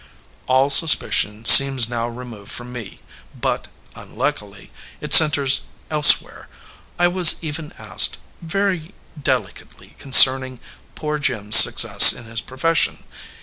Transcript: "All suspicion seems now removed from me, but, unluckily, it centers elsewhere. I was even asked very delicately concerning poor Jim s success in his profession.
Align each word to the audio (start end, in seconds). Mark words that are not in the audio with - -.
"All 0.47 0.71
suspicion 0.71 1.45
seems 1.45 1.87
now 1.87 2.07
removed 2.07 2.51
from 2.51 2.73
me, 2.73 3.01
but, 3.39 3.67
unluckily, 3.95 4.71
it 4.99 5.13
centers 5.13 5.61
elsewhere. 5.91 6.47
I 6.97 7.07
was 7.07 7.35
even 7.43 7.71
asked 7.77 8.17
very 8.41 8.95
delicately 9.21 9.95
concerning 9.99 10.59
poor 10.95 11.19
Jim 11.19 11.49
s 11.49 11.57
success 11.57 12.13
in 12.13 12.23
his 12.25 12.41
profession. 12.41 13.03